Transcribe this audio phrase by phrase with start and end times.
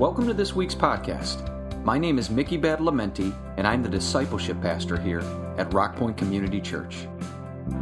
[0.00, 1.44] Welcome to this week's podcast.
[1.84, 5.20] My name is Mickey Badalamenti, and I'm the discipleship pastor here
[5.58, 7.06] at Rockpointe Community Church.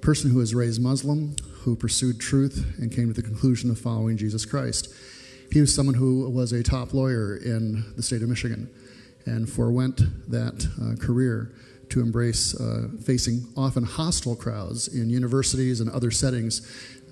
[0.05, 4.17] person who was raised Muslim, who pursued truth and came to the conclusion of following
[4.17, 4.93] Jesus Christ.
[5.51, 8.69] He was someone who was a top lawyer in the state of Michigan
[9.25, 11.55] and forewent that uh, career
[11.89, 16.61] to embrace uh, facing often hostile crowds in universities and other settings,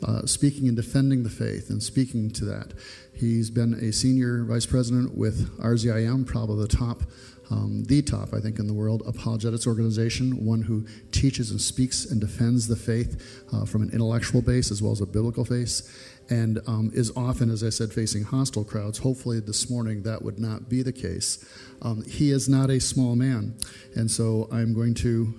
[0.08, 2.74] uh, speaking and defending the faith and speaking to that.
[3.16, 7.02] He's been a senior vice president with RZIM, probably the top,
[7.50, 12.06] um, the top, I think, in the world apologetics organization, one who teaches and speaks
[12.06, 15.92] and defends the faith uh, from an intellectual base as well as a biblical base
[16.30, 19.00] and um, is often, as I said, facing hostile crowds.
[19.00, 21.44] Hopefully, this morning that would not be the case.
[21.82, 23.58] Um, he is not a small man,
[23.96, 25.34] and so I'm going to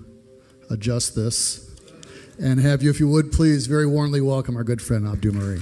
[0.70, 1.75] adjust this
[2.38, 5.60] and have you, if you would, please very warmly welcome our good friend Abdu Murray.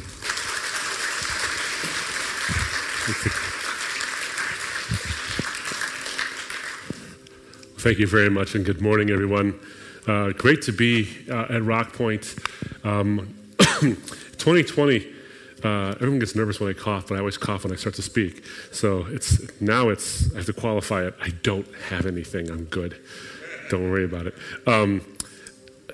[7.82, 9.58] Thank you very much, and good morning, everyone.
[10.06, 12.38] Uh, great to be uh, at Rockpointe.
[12.86, 15.04] Um, 2020
[15.64, 18.02] uh, everyone gets nervous when I cough, but I always cough when I start to
[18.02, 18.44] speak.
[18.70, 21.14] So it's now it's I have to qualify it.
[21.20, 22.52] I don't have anything.
[22.52, 23.00] I'm good.
[23.68, 24.34] Don't worry about it.
[24.68, 25.04] Um,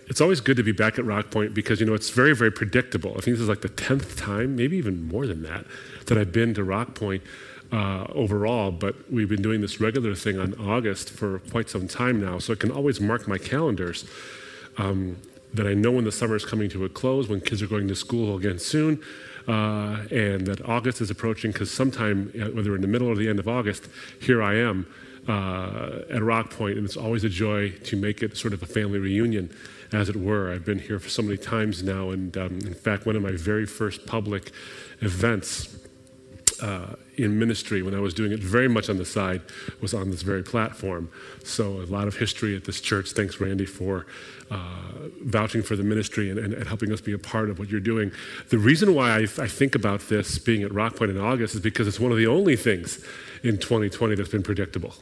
[0.09, 3.13] it's always good to be back at Rockpointe because you know it's very very predictable.
[3.13, 5.65] I think this is like the tenth time, maybe even more than that,
[6.05, 7.23] that I've been to Rockpointe.
[7.71, 12.19] Uh, overall, but we've been doing this regular thing on August for quite some time
[12.19, 14.07] now, so it can always mark my calendars.
[14.79, 15.19] Um,
[15.55, 17.89] that I know when the summer is coming to a close, when kids are going
[17.89, 19.03] to school again soon,
[19.47, 23.29] uh, and that August is approaching because sometime, uh, whether in the middle or the
[23.29, 23.89] end of August,
[24.21, 24.87] here I am
[25.27, 28.99] uh, at Rockpointe, and it's always a joy to make it sort of a family
[28.99, 29.51] reunion,
[29.93, 30.53] as it were.
[30.53, 33.33] I've been here for so many times now, and um, in fact, one of my
[33.33, 34.53] very first public
[35.01, 35.79] events
[36.63, 39.43] uh, in ministry when I was doing it very much on the side
[39.81, 41.11] was on this very platform.
[41.45, 43.13] So, a lot of history at this church.
[43.13, 44.07] Thanks, Randy, for
[44.51, 47.69] uh, vouching for the ministry and, and, and, helping us be a part of what
[47.69, 48.11] you're doing.
[48.49, 51.87] The reason why I, I think about this being at Rockpointe in August is because
[51.87, 53.05] it's one of the only things
[53.43, 54.95] in 2020 that's been predictable.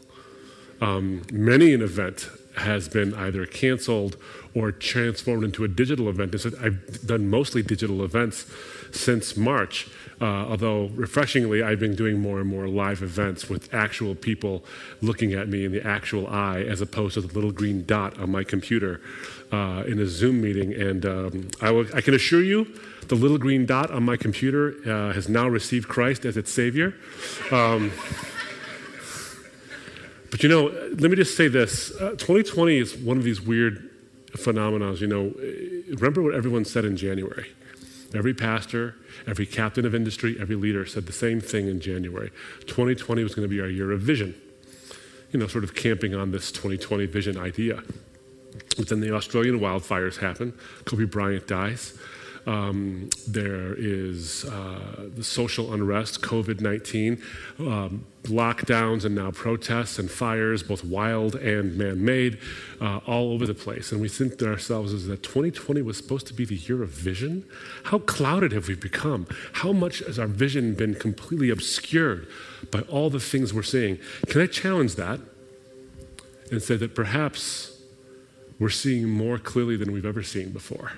[0.80, 4.16] Um, many an event has been either canceled
[4.54, 6.34] or transformed into a digital event.
[6.60, 8.46] I've done mostly digital events
[8.90, 9.88] since March.
[10.20, 14.64] Uh, although refreshingly, I've been doing more and more live events with actual people
[15.02, 18.30] looking at me in the actual eye as opposed to the little green dot on
[18.30, 19.02] my computer
[19.52, 20.72] uh, in a Zoom meeting.
[20.72, 22.66] And um, I, will, I, can assure you,
[23.08, 26.94] the little green dot on my computer uh, has now received Christ as its Savior.
[27.50, 27.92] Um,
[30.30, 30.66] but you know,
[30.98, 33.90] let me just say this 2020 uh, is one of these weird
[34.34, 34.94] phenomena.
[34.94, 35.34] You know,
[35.94, 37.46] remember what everyone said in January?
[38.16, 38.94] Every pastor,
[39.26, 42.30] every captain of industry, every leader said the same thing in January.
[42.66, 44.34] 2020 was going to be our year of vision,
[45.32, 47.82] you know, sort of camping on this 2020 vision idea.
[48.76, 50.54] But then the Australian wildfires happen,
[50.84, 51.98] Kobe Bryant dies.
[52.46, 57.20] Um, there is uh, the social unrest, COVID 19,
[57.58, 62.38] um, lockdowns, and now protests and fires, both wild and man made,
[62.80, 63.90] uh, all over the place.
[63.90, 66.90] And we think to ourselves is that 2020 was supposed to be the year of
[66.90, 67.44] vision?
[67.84, 69.26] How clouded have we become?
[69.54, 72.28] How much has our vision been completely obscured
[72.70, 73.98] by all the things we're seeing?
[74.28, 75.18] Can I challenge that
[76.52, 77.82] and say that perhaps
[78.60, 80.92] we're seeing more clearly than we've ever seen before?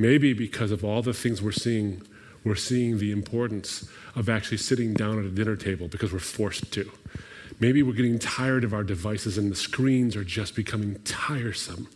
[0.00, 2.02] Maybe because of all the things we're seeing
[2.42, 3.86] we're seeing the importance
[4.16, 6.90] of actually sitting down at a dinner table because we're forced to.
[7.60, 11.88] Maybe we're getting tired of our devices and the screens are just becoming tiresome.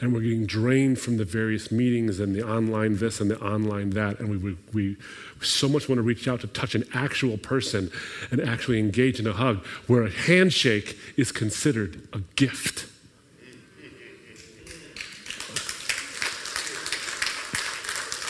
[0.00, 3.90] And we're getting drained from the various meetings and the online this and the online
[3.90, 4.18] that.
[4.18, 4.96] And we, we, we
[5.40, 7.92] so much want to reach out to touch an actual person
[8.32, 12.86] and actually engage in a hug, where a handshake is considered a gift.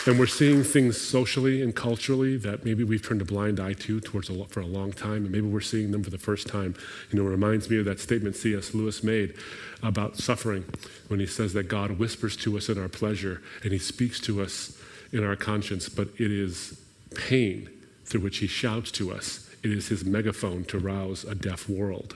[0.07, 3.99] And we're seeing things socially and culturally that maybe we've turned a blind eye to
[3.99, 6.75] towards a, for a long time, and maybe we're seeing them for the first time.
[7.11, 8.75] You know, it reminds me of that statement C.S.
[8.75, 9.33] Lewis made
[9.81, 10.65] about suffering
[11.07, 14.43] when he says that God whispers to us in our pleasure and he speaks to
[14.43, 14.79] us
[15.11, 16.79] in our conscience, but it is
[17.15, 17.67] pain
[18.05, 19.49] through which he shouts to us.
[19.63, 22.15] It is his megaphone to rouse a deaf world.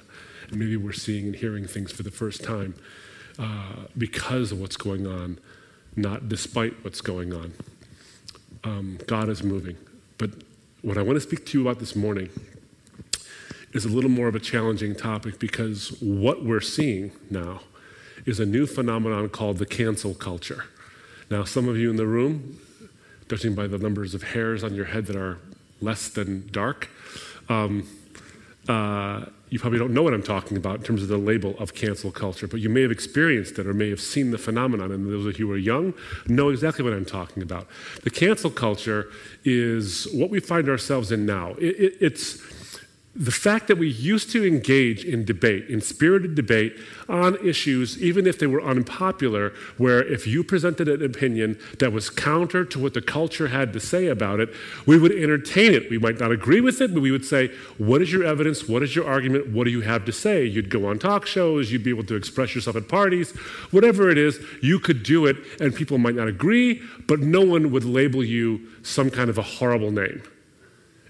[0.49, 2.75] And maybe we're seeing and hearing things for the first time
[3.39, 5.39] uh, because of what's going on,
[5.95, 7.53] not despite what's going on
[8.63, 9.77] um, God is moving.
[10.17, 10.31] But
[10.81, 12.29] what I want to speak to you about this morning
[13.73, 17.61] is a little more of a challenging topic because what we're seeing now
[18.25, 20.65] is a new phenomenon called the cancel culture.
[21.29, 22.59] Now, some of you in the room,
[23.29, 25.37] judging by the numbers of hairs on your head that are
[25.81, 26.89] less than dark,
[27.47, 27.87] um,
[28.67, 31.73] uh, you probably don't know what I'm talking about in terms of the label of
[31.73, 34.91] cancel culture, but you may have experienced it or may have seen the phenomenon.
[34.91, 35.93] And those of you who are young
[36.27, 37.67] know exactly what I'm talking about.
[38.03, 39.09] The cancel culture
[39.43, 41.55] is what we find ourselves in now.
[41.57, 42.58] It, it, it's
[43.15, 46.77] the fact that we used to engage in debate, in spirited debate
[47.09, 52.11] on issues, even if they were unpopular, where if you presented an opinion that was
[52.11, 54.49] counter to what the culture had to say about it,
[54.85, 55.89] we would entertain it.
[55.89, 57.47] We might not agree with it, but we would say,
[57.79, 58.69] What is your evidence?
[58.69, 59.49] What is your argument?
[59.49, 60.45] What do you have to say?
[60.45, 63.31] You'd go on talk shows, you'd be able to express yourself at parties,
[63.71, 67.71] whatever it is, you could do it, and people might not agree, but no one
[67.71, 70.21] would label you some kind of a horrible name.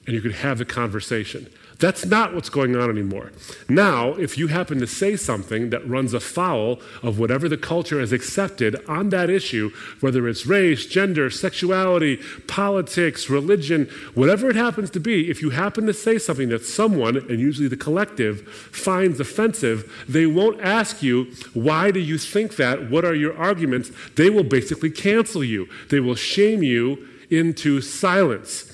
[0.06, 1.48] And you could have the conversation.
[1.80, 3.32] That's not what's going on anymore.
[3.70, 8.12] Now, if you happen to say something that runs afoul of whatever the culture has
[8.12, 9.72] accepted on that issue,
[10.02, 12.18] whether it's race, gender, sexuality,
[12.48, 17.16] politics, religion, whatever it happens to be, if you happen to say something that someone,
[17.16, 22.90] and usually the collective, finds offensive, they won't ask you, why do you think that?
[22.90, 23.90] What are your arguments?
[24.18, 25.70] They will basically cancel you.
[25.90, 28.66] They will shame you into silence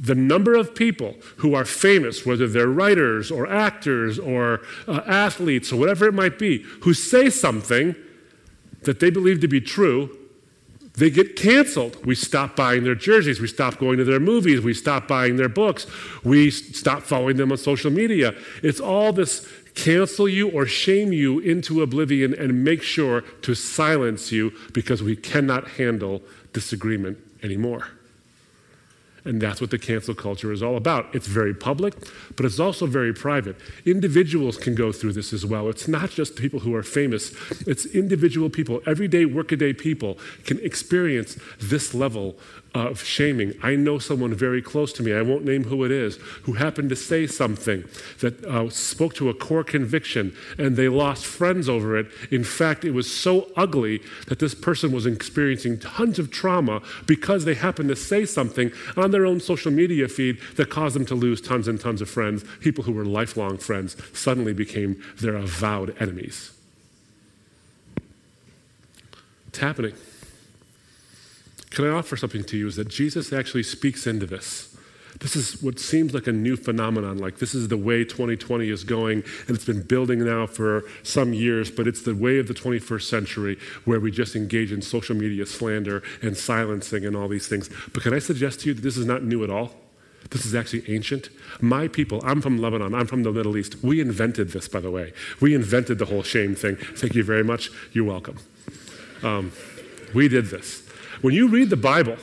[0.00, 5.72] the number of people who are famous, whether they're writers or actors or uh, athletes
[5.72, 7.94] or whatever it might be, who say something
[8.82, 10.16] that they believe to be true,
[10.96, 12.04] they get canceled.
[12.06, 13.40] We stop buying their jerseys.
[13.40, 14.60] We stop going to their movies.
[14.60, 15.86] We stop buying their books.
[16.22, 18.34] We stop following them on social media.
[18.62, 24.30] It's all this cancel you or shame you into oblivion and make sure to silence
[24.30, 27.88] you because we cannot handle disagreement anymore.
[29.24, 31.14] And that's what the cancel culture is all about.
[31.14, 31.94] It's very public,
[32.36, 33.56] but it's also very private.
[33.86, 35.68] Individuals can go through this as well.
[35.70, 37.32] It's not just people who are famous,
[37.66, 42.36] it's individual people, everyday, workaday people can experience this level
[42.74, 43.54] of shaming.
[43.62, 46.90] I know someone very close to me, I won't name who it is, who happened
[46.90, 47.84] to say something
[48.20, 52.08] that uh, spoke to a core conviction and they lost friends over it.
[52.32, 57.44] In fact, it was so ugly that this person was experiencing tons of trauma because
[57.44, 61.14] they happened to say something on their own social media feed that caused them to
[61.14, 62.44] lose tons and tons of friends.
[62.60, 66.50] People who were lifelong friends suddenly became their avowed enemies.
[69.46, 69.94] It's happening.
[71.74, 72.68] Can I offer something to you?
[72.68, 74.74] Is that Jesus actually speaks into this.
[75.20, 77.18] This is what seems like a new phenomenon.
[77.18, 81.32] Like, this is the way 2020 is going, and it's been building now for some
[81.32, 85.16] years, but it's the way of the 21st century where we just engage in social
[85.16, 87.70] media slander and silencing and all these things.
[87.92, 89.72] But can I suggest to you that this is not new at all?
[90.30, 91.28] This is actually ancient.
[91.60, 93.82] My people, I'm from Lebanon, I'm from the Middle East.
[93.82, 95.12] We invented this, by the way.
[95.40, 96.76] We invented the whole shame thing.
[96.76, 97.70] Thank you very much.
[97.92, 98.38] You're welcome.
[99.22, 99.52] Um,
[100.12, 100.83] we did this.
[101.24, 102.18] When you read the Bible,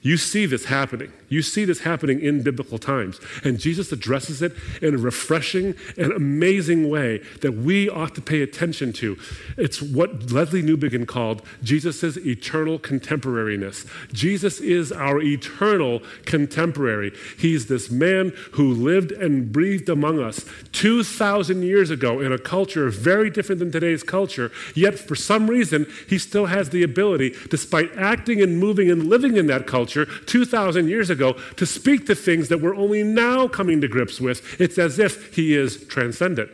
[0.00, 1.12] you see this happening.
[1.28, 3.20] You see this happening in biblical times.
[3.44, 8.42] And Jesus addresses it in a refreshing and amazing way that we ought to pay
[8.42, 9.18] attention to.
[9.56, 13.86] It's what Lesslie Newbigin called Jesus' eternal contemporariness.
[14.12, 17.12] Jesus is our eternal contemporary.
[17.38, 22.88] He's this man who lived and breathed among us 2,000 years ago in a culture
[22.88, 27.94] very different than today's culture, yet for some reason, he still has the ability, despite
[27.96, 32.14] acting and moving and living in that culture 2,000 years ago ago to speak the
[32.14, 34.60] things that we're only now coming to grips with.
[34.60, 36.50] It's as if he is transcendent.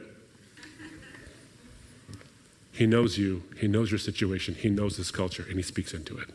[2.73, 6.19] He knows you, he knows your situation, he knows this culture, and he speaks into
[6.19, 6.29] it.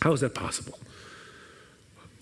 [0.00, 0.78] How is that possible?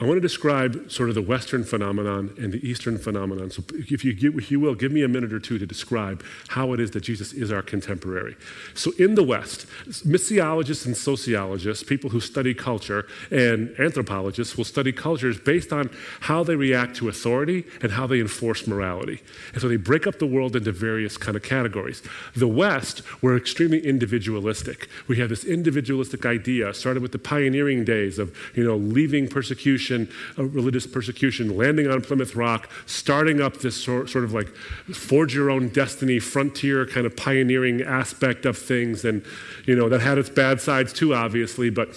[0.00, 3.50] I want to describe sort of the Western phenomenon and the Eastern phenomenon.
[3.50, 6.73] So, if you, if you will, give me a minute or two to describe how
[6.73, 8.37] it is that Jesus is our contemporary.
[8.75, 14.93] So, in the West, missiologists and sociologists, people who study culture, and anthropologists will study
[14.93, 15.90] cultures based on
[16.21, 19.21] how they react to authority and how they enforce morality.
[19.52, 22.05] And so, they break up the world into various kind of categories.
[22.37, 24.88] The West, we're extremely individualistic.
[25.09, 29.88] We have this individualistic idea, started with the pioneering days of, you know, leaving persecution
[29.88, 34.49] persecution, uh, religious persecution, landing on Plymouth Rock, starting up this sort, sort of like
[34.92, 39.04] forge your own destiny, frontier kind of pioneering aspect of things.
[39.04, 39.25] And,
[39.66, 41.88] you know, that had its bad sides too, obviously, but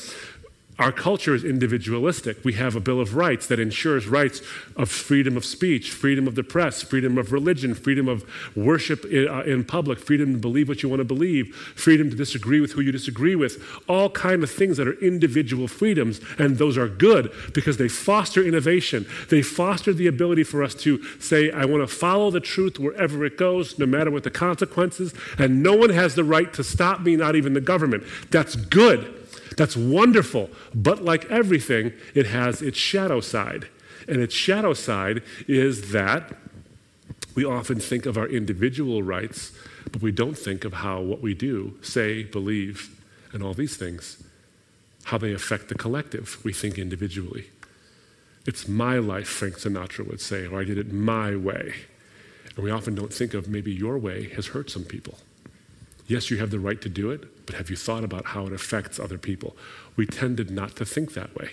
[0.82, 2.44] our culture is individualistic.
[2.44, 4.42] We have a Bill of Rights that ensures rights
[4.76, 9.28] of freedom of speech, freedom of the press, freedom of religion, freedom of worship in,
[9.28, 12.72] uh, in, public, freedom to believe what you want to believe, freedom to disagree with
[12.72, 16.90] who you disagree with, all kind of things that are individual freedoms, and those are
[16.90, 19.06] good because they foster innovation.
[19.30, 23.24] They foster the ability for us to say, I want to follow the truth wherever
[23.24, 27.02] it goes, no matter what the consequences, and no one has the right to stop
[27.02, 28.04] me, not even the government.
[28.32, 29.21] That's good.
[29.58, 30.50] That's wonderful.
[30.74, 33.68] But like everything, it has its shadow side.
[34.08, 36.34] And its shadow side is that
[37.36, 39.52] we often think of our individual rights,
[39.92, 42.90] but we don't think of how what we do, say, believe,
[43.32, 44.22] and all these things,
[45.06, 46.38] how they affect the collective.
[46.44, 47.50] We think individually.
[48.46, 51.74] It's my life, Frank Sinatra would say, or I did it my way.
[52.56, 55.18] And we often don't think of maybe your way has hurt some people.
[56.08, 58.54] Yes, you have the right to do it, but have you thought about how it
[58.54, 59.58] affects other people?
[59.98, 61.50] We tended not to think that way.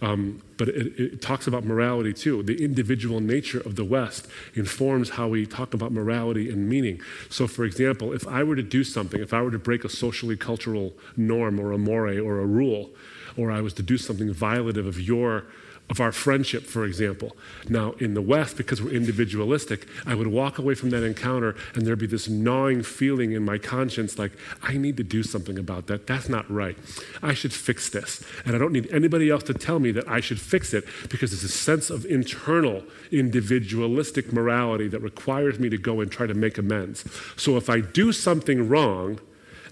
[0.00, 2.42] Um, but it, it, talks about morality too.
[2.44, 7.00] The individual nature of the West informs how we talk about morality and meaning.
[7.30, 9.88] So, for example, if I were to do something, if I were to break a
[9.88, 12.90] socially cultural norm or a more or a rule,
[13.36, 15.46] or I was to do something violative of your
[15.92, 17.36] of our friendship, for example.
[17.68, 21.86] Now, in the West, because we're individualistic, I would walk away from that encounter and
[21.86, 24.32] there'd be this gnawing feeling in my conscience like,
[24.62, 26.06] I need to do something about that.
[26.06, 26.78] That's not right.
[27.22, 28.24] I should fix this.
[28.46, 31.30] And I don't need anybody else to tell me that I should fix it because
[31.30, 36.32] there's a sense of internal individualistic morality that requires me to go and try to
[36.32, 37.04] make amends.
[37.36, 39.20] So if I do something wrong,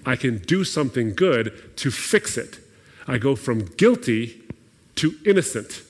[0.04, 2.58] I can do something good to fix it.
[3.08, 4.42] I go from guilty
[4.96, 5.80] to innocent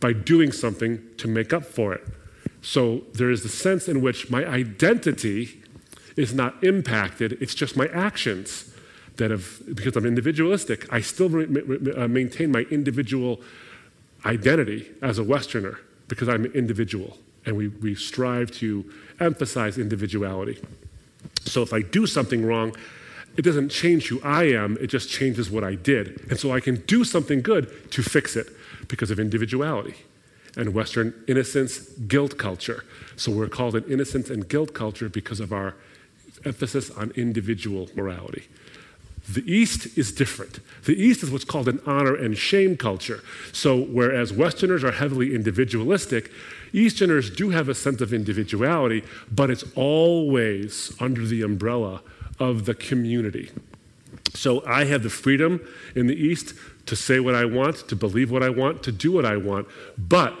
[0.00, 2.06] by doing something to make up for it.
[2.62, 5.62] So there is the sense in which my identity
[6.16, 8.74] is not impacted, it's just my actions
[9.16, 13.40] that have, because I'm individualistic, I still re- uh, maintain my individual
[14.24, 15.78] identity as a Westerner
[16.08, 18.84] because I'm an individual and we, we strive to
[19.18, 20.60] emphasize individuality.
[21.44, 22.76] So if I do something wrong,
[23.36, 26.26] it doesn't change who I am, it just changes what I did.
[26.28, 28.48] And so I can do something good to fix it
[28.90, 29.94] because of individuality
[30.56, 31.78] and Western innocence
[32.08, 32.84] guilt culture.
[33.16, 35.74] So we're called an innocence and guilt culture because of our
[36.44, 38.48] emphasis on individual morality.
[39.28, 40.60] The East is different.
[40.84, 43.22] The East is what's called an honor and shame culture.
[43.52, 46.32] So, whereas Westerners are heavily individualistic,
[46.72, 52.02] Easterners do have a sense of individuality, but it's always under the umbrella
[52.38, 53.50] of the community.
[54.34, 55.60] So, I have the freedom
[55.94, 56.54] in the East
[56.86, 59.68] to say what I want, to believe what I want, to do what I want.
[59.96, 60.36] But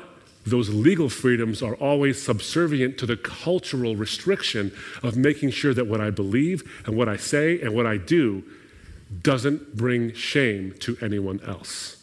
[0.46, 6.00] those legal freedoms are always subservient to the cultural restriction of making sure that what
[6.00, 8.42] I believe and what I say and what I do
[9.22, 11.96] doesn't bring shame to anyone else.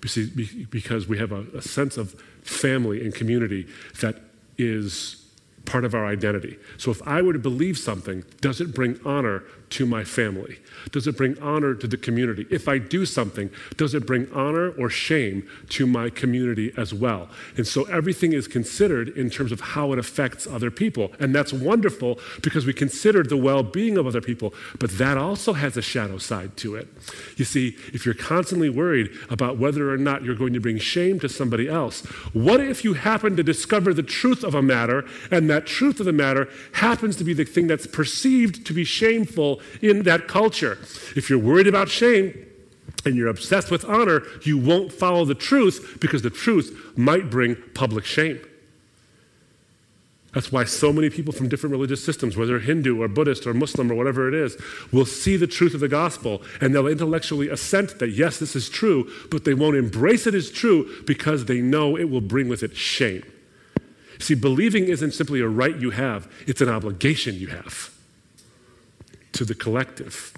[0.00, 3.66] Because we have a, a sense of family and community
[4.00, 4.16] that
[4.58, 5.24] is
[5.64, 6.58] part of our identity.
[6.76, 10.58] So if I were to believe something, does it bring honor to my family?
[10.90, 12.46] Does it bring honor to the community?
[12.50, 17.28] If I do something, does it bring honor or shame to my community as well?
[17.56, 21.12] And so everything is considered in terms of how it affects other people.
[21.18, 25.54] And that's wonderful because we consider the well being of other people, but that also
[25.54, 26.88] has a shadow side to it.
[27.36, 31.18] You see, if you're constantly worried about whether or not you're going to bring shame
[31.20, 32.02] to somebody else,
[32.32, 36.06] what if you happen to discover the truth of a matter and that truth of
[36.06, 40.78] the matter happens to be the thing that's perceived to be shameful in that culture?
[41.16, 42.46] If you're worried about shame,
[43.04, 47.56] and you're obsessed with honor, you won't follow the truth because the truth might bring
[47.74, 48.40] public shame.
[50.32, 53.92] That's why so many people from different religious systems, whether Hindu or Buddhist or Muslim
[53.92, 54.56] or whatever it is,
[54.90, 58.70] will see the truth of the gospel and they'll intellectually assent that, yes, this is
[58.70, 62.62] true, but they won't embrace it as true because they know it will bring with
[62.62, 63.24] it shame.
[64.20, 67.91] See, believing isn't simply a right you have, it's an obligation you have
[69.32, 70.34] to the collective.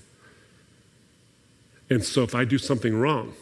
[1.91, 3.35] And so if I do something wrong,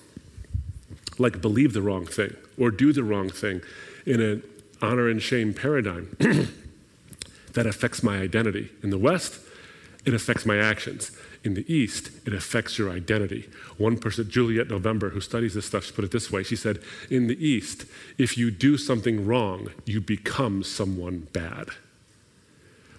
[1.18, 3.62] like believe the wrong thing or do the wrong thing
[4.06, 4.42] in an
[4.80, 6.16] honor and shame paradigm
[7.52, 8.70] that affects my identity.
[8.82, 9.40] In the West,
[10.04, 11.12] it affects my actions.
[11.44, 13.48] In the East, it affects your identity.
[13.76, 16.42] One person, Juliet November, who studies this stuff, put it this way.
[16.42, 16.80] She said,
[17.10, 17.84] In the East,
[18.16, 21.70] if you do something wrong, you become someone bad.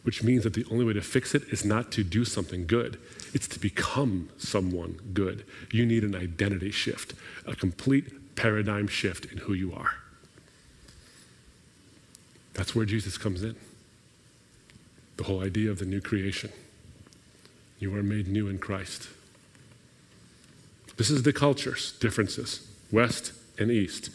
[0.03, 2.99] Which means that the only way to fix it is not to do something good,
[3.33, 5.45] it's to become someone good.
[5.71, 7.13] You need an identity shift,
[7.47, 9.95] a complete paradigm shift in who you are.
[12.53, 13.55] That's where Jesus comes in.
[15.17, 16.51] The whole idea of the new creation.
[17.79, 19.07] You are made new in Christ.
[20.97, 24.09] This is the cultures, differences, West and East.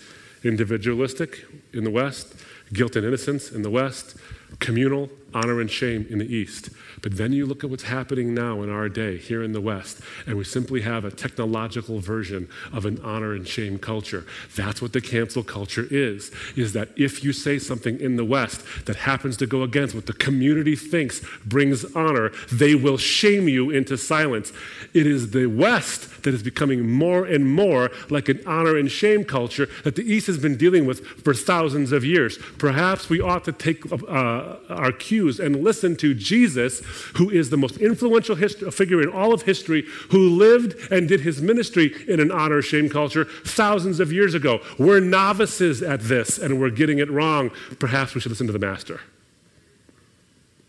[0.44, 2.34] Individualistic in the West,
[2.72, 4.16] guilt and innocence in the West,
[4.60, 6.70] communal, honor and shame in the East.
[7.02, 10.00] But then you look at what's happening now in our day here in the West,
[10.26, 14.26] and we simply have a technological version of an honor and shame culture.
[14.56, 18.64] That's what the cancel culture is, is that if you say something in the West
[18.86, 23.70] that happens to go against what the community thinks brings honor, they will shame you
[23.70, 24.52] into silence.
[24.94, 29.24] It is the West that is becoming more and more like an honor and shame
[29.24, 32.38] culture that the East has been dealing with for thousands of years.
[32.58, 36.80] Perhaps we ought to take uh, Uh, our cues and listen to Jesus
[37.16, 41.42] who is the most influential figure in all of history, who lived and did his
[41.42, 44.60] ministry in an honor shame culture thousands of years ago.
[44.78, 47.50] We're novices at this and we're getting it wrong.
[47.80, 49.00] Perhaps we should listen to the master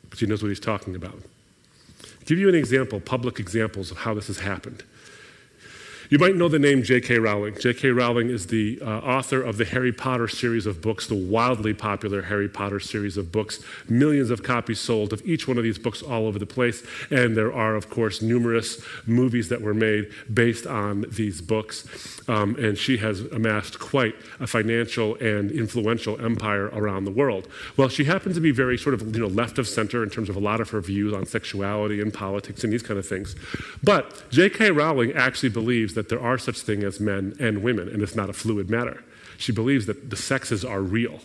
[0.03, 1.13] because he knows what he's talking about.
[1.13, 4.83] I'll give you an example, public examples of how this has happened.
[6.10, 7.20] You might know the name J.K.
[7.20, 7.56] Rowling.
[7.60, 7.89] J.K.
[7.89, 12.24] Rowling is the uh, author of the Harry Potter series of books, the wildly popular
[12.24, 13.60] Harry Potter series of books.
[13.88, 16.82] Millions of copies sold of each one of these books all over the place.
[17.12, 21.88] And there are, of course, numerous movies that were made based on these books.
[22.28, 27.48] Um, and she has amassed quite a financial and influential empire around the world.
[27.78, 30.30] Well, she happens to be very sort of you know, left of center in terms
[30.30, 33.36] of a lot of her views on sexuality and politics and these kind of things.
[33.84, 34.72] But J.K.
[34.72, 38.29] Rowling actually believes that there are such things as men and women, and it's not
[38.29, 39.03] a fluid matter.
[39.38, 41.19] She believes that the sexes are real.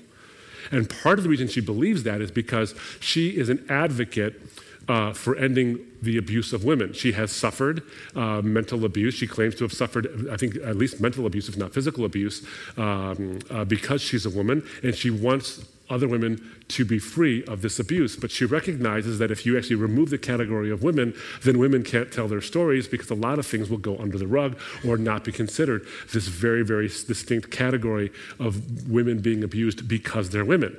[0.72, 4.40] And part of the reason she believes that is because she is an advocate
[4.88, 6.92] uh, for ending the abuse of women.
[6.92, 7.82] She has suffered
[8.14, 9.14] uh, mental abuse.
[9.14, 12.44] She claims to have suffered, I think, at least mental abuse, if not physical abuse,
[12.76, 17.62] um, uh, because she's a woman, and she wants other women to be free of
[17.62, 18.16] this abuse.
[18.16, 22.11] But she recognizes that if you actually remove the category of women, then women can't
[22.11, 25.25] tell their stories because a lot of things will go under the rug or not
[25.25, 30.77] be considered this very, very distinct category of women being abused because they're women.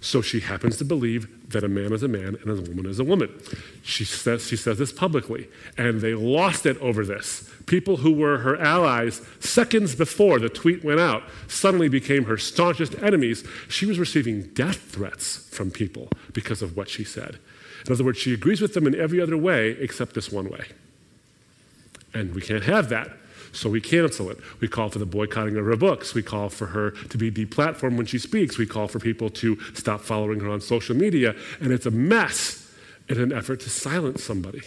[0.00, 2.98] So she happens to believe that a man is a man and a woman is
[2.98, 3.30] a woman.
[3.82, 7.50] She says, she says this publicly, and they lost it over this.
[7.66, 12.94] People who were her allies seconds before the tweet went out suddenly became her staunchest
[13.02, 13.44] enemies.
[13.68, 17.38] She was receiving death threats from people because of what she said.
[17.86, 20.66] In other words, she agrees with them in every other way except this one way.
[22.12, 23.10] And we can't have that.
[23.52, 24.38] So we cancel it.
[24.60, 26.12] We call for the boycotting of her books.
[26.12, 28.58] We call for her to be deplatformed when she speaks.
[28.58, 31.34] We call for people to stop following her on social media.
[31.60, 32.72] And it's a mess
[33.08, 34.62] in an effort to silence somebody.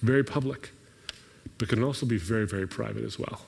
[0.00, 0.70] Very public,
[1.58, 3.42] but can also be very, very private as well.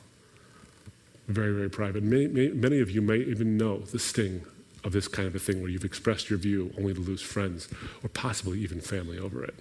[1.29, 2.03] Very, very private.
[2.03, 4.43] Many, many, many of you may even know the sting
[4.85, 7.69] of this kind of a thing where you've expressed your view only to lose friends
[8.05, 9.55] or possibly even family over it.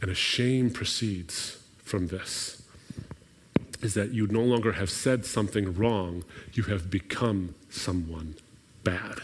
[0.00, 2.62] And a shame proceeds from this
[3.82, 8.36] is that you no longer have said something wrong, you have become someone
[8.84, 9.22] bad.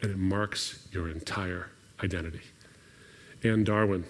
[0.00, 1.70] And it marks your entire
[2.02, 2.42] identity.
[3.42, 4.04] Anne Darwin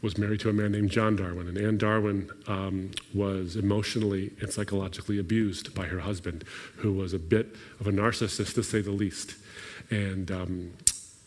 [0.00, 4.52] was married to a man named John Darwin, and Anne Darwin um, was emotionally and
[4.52, 6.44] psychologically abused by her husband,
[6.76, 9.34] who was a bit of a narcissist, to say the least.
[9.90, 10.72] And um,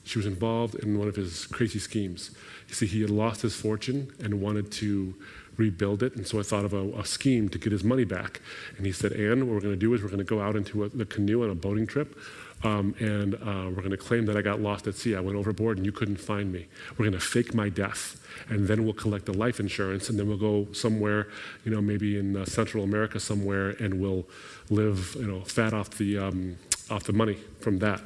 [0.03, 2.31] she was involved in one of his crazy schemes.
[2.67, 5.15] You see, he had lost his fortune and wanted to
[5.57, 6.15] rebuild it.
[6.15, 8.41] And so I thought of a, a scheme to get his money back.
[8.77, 10.55] And he said, Anne, what we're going to do is we're going to go out
[10.55, 12.17] into a, the canoe on a boating trip.
[12.63, 15.15] Um, and uh, we're going to claim that I got lost at sea.
[15.15, 16.67] I went overboard and you couldn't find me.
[16.91, 18.17] We're going to fake my death.
[18.49, 20.09] And then we'll collect the life insurance.
[20.09, 21.27] And then we'll go somewhere,
[21.65, 24.25] you know, maybe in uh, Central America somewhere, and we'll
[24.69, 26.57] live, you know, fat off the, um,
[26.89, 28.01] off the money from that.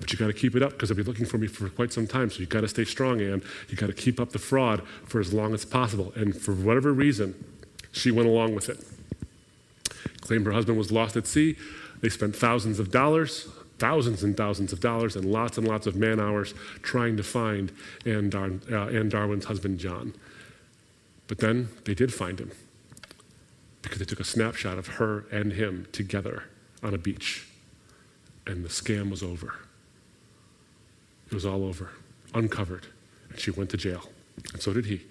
[0.00, 1.92] But you got to keep it up because they'll be looking for me for quite
[1.92, 2.30] some time.
[2.30, 3.42] So you got to stay strong, Anne.
[3.68, 6.12] You got to keep up the fraud for as long as possible.
[6.16, 7.34] And for whatever reason,
[7.92, 8.78] she went along with it.
[10.22, 11.56] Claimed her husband was lost at sea.
[12.00, 13.48] They spent thousands of dollars,
[13.80, 17.72] thousands and thousands of dollars, and lots and lots of man hours trying to find
[18.06, 20.14] Anne, Dar- uh, Anne Darwin's husband, John.
[21.26, 22.52] But then they did find him.
[23.82, 26.44] because they took a snapshot of her and him together
[26.82, 27.46] on a beach.
[28.46, 29.54] And the scam was over.
[31.28, 31.90] It was all over,
[32.34, 32.86] uncovered.
[33.30, 34.10] And she went to jail.
[34.52, 35.02] And so did he.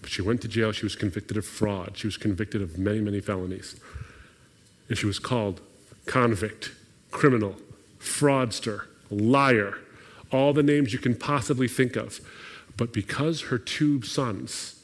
[0.00, 0.72] But she went to jail.
[0.72, 1.96] She was convicted of fraud.
[1.96, 3.76] She was convicted of many, many felonies.
[4.88, 5.60] And she was called
[6.06, 6.72] convict,
[7.10, 7.56] criminal,
[8.00, 9.78] fraudster, liar,
[10.32, 12.20] all the names you can possibly think of.
[12.76, 14.76] But because her two sons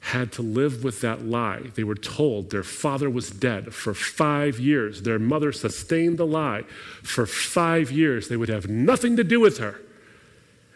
[0.00, 4.60] had to live with that lie, they were told their father was dead for five
[4.60, 5.02] years.
[5.02, 6.64] Their mother sustained the lie
[7.02, 8.28] for five years.
[8.28, 9.80] They would have nothing to do with her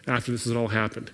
[0.07, 1.11] after this had all happened.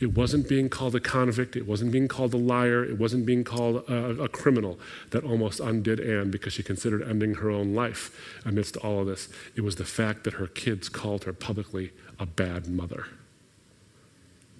[0.00, 1.56] It wasn't being called a convict.
[1.56, 2.84] It wasn't being called a liar.
[2.84, 4.78] It wasn't being called a, a, criminal
[5.10, 9.28] that almost undid Anne because she considered ending her own life amidst all of this.
[9.56, 13.06] It was the fact that her kids called her publicly a bad mother.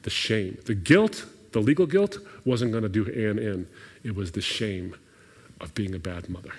[0.03, 3.69] The shame, the guilt, the legal guilt wasn't going to do Anne in.
[4.03, 4.97] It was the shame
[5.61, 6.53] of being a bad mother.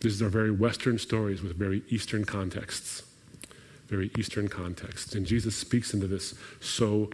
[0.00, 3.02] These are very Western stories with very Eastern contexts.
[3.88, 5.14] Very Eastern contexts.
[5.14, 7.10] And Jesus speaks into this so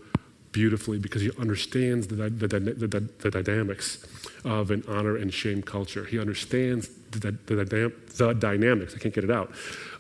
[0.53, 4.07] beautifully because he understands the, the, the, the, dynamics
[4.45, 6.05] of an honor and shame culture.
[6.05, 9.51] He understands the, the dynamics, I can't get it out,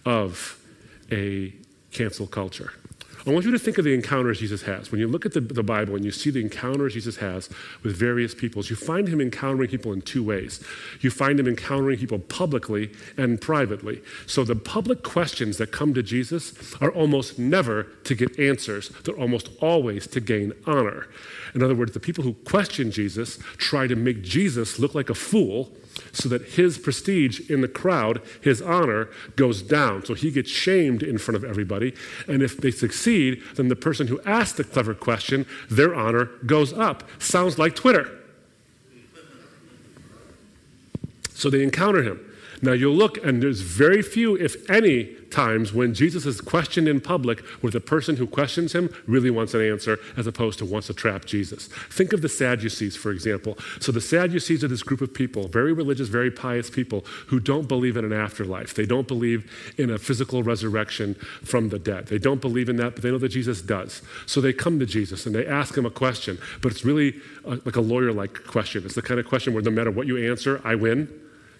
[0.04, 0.58] of
[1.10, 1.52] a
[1.90, 2.72] cancel culture.
[3.24, 4.90] I want you to think of the encounters Jesus has.
[4.90, 7.48] When you look at the, the, Bible and you see the encounters Jesus has
[7.84, 10.60] with various peoples, you find him encountering people in two ways.
[11.00, 14.02] You find him encountering people publicly and privately.
[14.26, 19.18] So the public questions that come to Jesus are almost never to get answers, they're
[19.18, 21.06] almost always to gain honor.
[21.54, 25.14] In other words, the people who question Jesus try to make Jesus look like a
[25.14, 25.70] fool
[26.12, 30.04] so that his prestige in the crowd, his honor, goes down.
[30.04, 31.94] So he gets shamed in front of everybody.
[32.28, 36.72] And if they succeed, then the person who asked the clever question, their honor goes
[36.72, 37.04] up.
[37.18, 38.18] Sounds like Twitter.
[41.34, 42.20] So they encounter him.
[42.62, 47.00] Now you'll look, and there's very few, if any, times when Jesus is questioned in
[47.00, 50.86] public where the person who questions him really wants an answer as opposed to wants
[50.86, 51.68] to trap Jesus.
[51.90, 53.58] Think of the Sadducees, for example.
[53.80, 57.66] So the Sadducees are this group of people, very religious, very pious people, who don't
[57.66, 58.74] believe in an afterlife.
[58.74, 62.06] They don't believe in a physical resurrection from the dead.
[62.06, 64.02] They don't believe in that, but they know that Jesus does.
[64.26, 67.58] So they come to Jesus and they ask him a question, but it's really a,
[67.64, 68.84] like a lawyer like question.
[68.84, 71.08] It's the kind of question where no matter what you answer, I win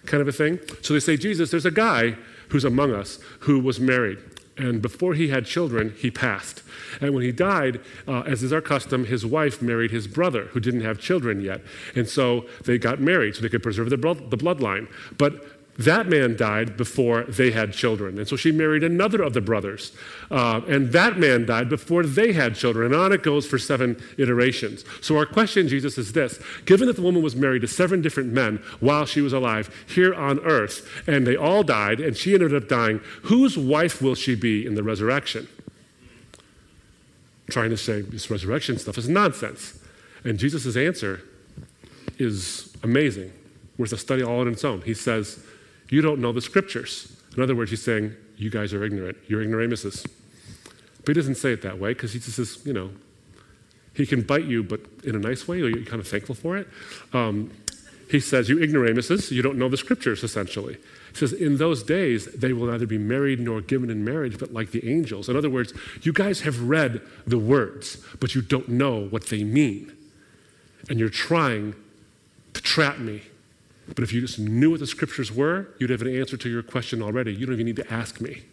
[0.05, 0.59] kind of a thing.
[0.81, 2.15] So they say, Jesus, there's a guy
[2.53, 4.19] who's among us who was married.
[4.57, 6.61] And before he had children, he passed.
[7.01, 10.59] And when he died, uh, as is our custom, his wife married his brother, who
[10.59, 11.61] didn't have children yet.
[11.95, 14.87] And so they got married so they could preserve the, the bloodline.
[15.17, 15.43] But
[15.77, 18.19] that man died before they had children.
[18.19, 19.91] And so she married another of the brothers.
[20.29, 22.93] Uh, and that man died before they had children.
[22.93, 24.85] And on it goes for seven iterations.
[25.01, 28.31] So our question, Jesus, is this Given that the woman was married to seven different
[28.31, 32.53] men while she was alive here on earth, and they all died, and she ended
[32.53, 35.47] up dying, whose wife will she be in the resurrection?
[37.49, 39.79] Trying to say this resurrection stuff is nonsense.
[40.23, 41.21] And Jesus' answer
[42.19, 43.33] is amazing,
[43.77, 44.81] worth a study all on its own.
[44.81, 45.43] He says,
[45.93, 47.15] you don't know the scriptures.
[47.37, 49.17] In other words, he's saying, You guys are ignorant.
[49.27, 50.03] You're ignoramuses.
[50.99, 52.89] But he doesn't say it that way because he just says, you know,
[53.93, 56.67] he can bite you, but in a nice way, you're kind of thankful for it.
[57.13, 57.51] Um,
[58.09, 60.77] he says, You ignoramuses, you don't know the scriptures, essentially.
[61.11, 64.51] He says, In those days, they will neither be married nor given in marriage, but
[64.51, 65.29] like the angels.
[65.29, 69.43] In other words, you guys have read the words, but you don't know what they
[69.43, 69.95] mean.
[70.89, 71.75] And you're trying
[72.53, 73.21] to trap me
[73.87, 76.63] but if you just knew what the scriptures were, you'd have an answer to your
[76.63, 77.33] question already.
[77.33, 78.43] You don't even need to ask me.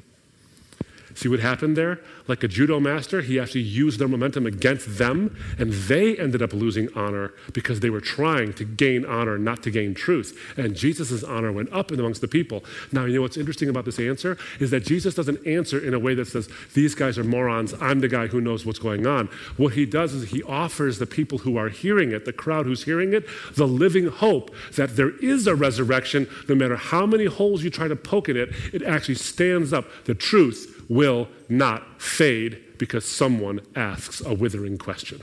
[1.15, 2.01] See what happened there?
[2.29, 6.53] Like a judo master, he actually used their momentum against them, and they ended up
[6.53, 10.39] losing honor because they were trying to gain honor, not to gain truth.
[10.57, 12.65] And Jesus' honor went up amongst the people.
[12.93, 15.99] Now, you know what's interesting about this answer is that Jesus doesn't answer in a
[15.99, 19.29] way that says, These guys are morons, I'm the guy who knows what's going on.
[19.57, 22.85] What he does is he offers the people who are hearing it, the crowd who's
[22.85, 27.65] hearing it, the living hope that there is a resurrection, no matter how many holes
[27.65, 29.87] you try to poke in it, it actually stands up.
[30.05, 35.23] The truth will not fade because someone asks a withering question.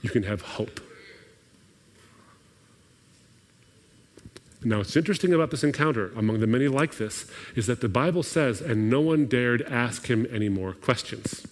[0.00, 0.80] You can have hope.
[4.62, 8.22] Now, what's interesting about this encounter, among the many like this, is that the Bible
[8.22, 11.46] says, and no one dared ask him any more questions.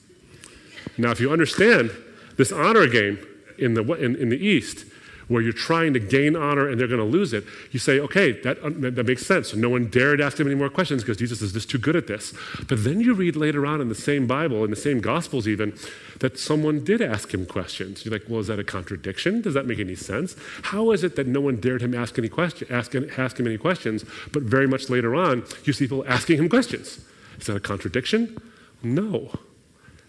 [0.97, 1.91] Now, if you understand
[2.37, 3.19] this honor game
[3.59, 4.87] in the, in, in the East,
[5.29, 8.33] where you're trying to gain honor and they're going to lose it, you say, okay,
[8.43, 9.51] that, uh, that makes sense.
[9.51, 11.97] So no one dared ask him any more questions because Jesus is just too good
[11.97, 12.35] at this.
[12.69, 15.77] But then you read later on in the same Bible, in the same Gospels even,
[16.21, 18.05] that someone did ask him questions.
[18.05, 19.41] You're like, well, is that a contradiction?
[19.41, 20.37] Does that make any sense?
[20.63, 23.59] How is it that no one dared him ask any question, ask, ask him any
[23.59, 27.05] questions, but very much later on, you see people asking him questions?
[27.39, 28.41] Is that a contradiction?
[28.83, 29.31] No.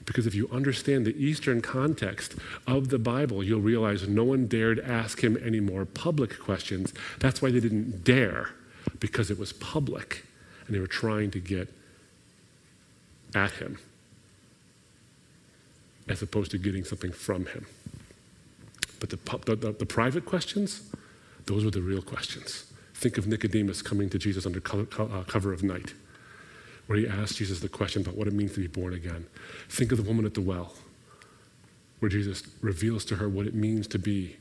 [0.05, 2.35] Because if you understand the Eastern context
[2.67, 6.93] of the Bible, you'll realize no one dared ask him any more public questions.
[7.19, 8.51] That's why they didn't dare,
[8.99, 10.25] because it was public
[10.67, 11.73] and they were trying to get
[13.33, 13.77] at him
[16.07, 17.65] as opposed to getting something from him.
[18.99, 20.89] But the, the, the, the private questions,
[21.47, 22.71] those were the real questions.
[22.93, 25.93] Think of Nicodemus coming to Jesus under uh, cover of night
[26.87, 29.25] where he asked Jesus the question about what it means to be born again.
[29.69, 30.73] Think of the woman at the well,
[31.99, 34.37] where Jesus reveals to her what it means to be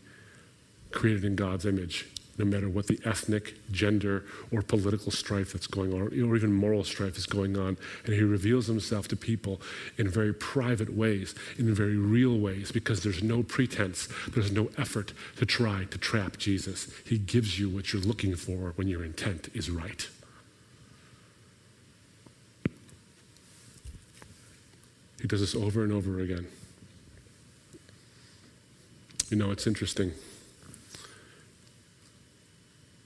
[0.91, 5.93] created in God's image, no matter what the ethnic, gender, or political strife that's going
[5.93, 7.77] on, or even moral strife is going on.
[8.05, 9.61] And he reveals himself to people
[9.97, 15.13] in very private ways, in very real ways, because there's no pretense, there's no effort
[15.37, 16.93] to try to trap Jesus.
[17.05, 20.09] He gives you what you're looking for when your intent is right.
[25.25, 26.47] He does this over and over again.
[29.31, 30.13] You know, it's interesting.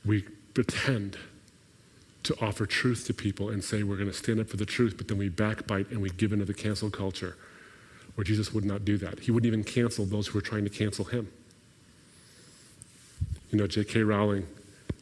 [0.04, 1.16] We pretend
[2.24, 4.94] to offer truth to people and say we're going to stand up for the truth,
[4.96, 7.36] but then we backbite and we give into the cancel culture
[8.16, 9.20] where Jesus would not do that.
[9.20, 11.30] He wouldn't even cancel those who were trying to cancel him.
[13.52, 14.02] You know, J.K.
[14.02, 14.44] Rowling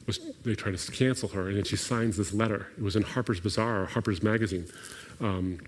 [0.07, 2.67] was, they tried to cancel her, and then she signs this letter.
[2.77, 4.67] It was in Harper's Bazaar or Harper's Magazine.
[5.19, 5.61] Um,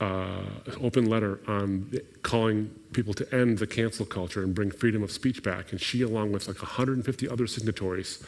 [0.00, 0.42] uh,
[0.80, 5.42] open letter on calling people to end the cancel culture and bring freedom of speech
[5.42, 5.72] back.
[5.72, 8.24] And she, along with like 150 other signatories,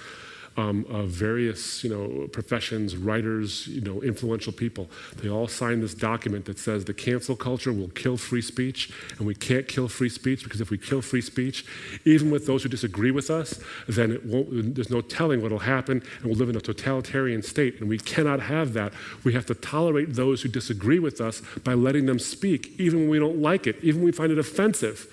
[0.56, 4.90] um, of various, you know, professions, writers, you know, influential people.
[5.16, 9.26] They all signed this document that says the cancel culture will kill free speech, and
[9.26, 11.64] we can't kill free speech because if we kill free speech,
[12.04, 14.74] even with those who disagree with us, then it won't.
[14.74, 17.98] There's no telling what will happen, and we'll live in a totalitarian state, and we
[17.98, 18.92] cannot have that.
[19.24, 23.08] We have to tolerate those who disagree with us by letting them speak, even when
[23.08, 25.06] we don't like it, even when we find it offensive.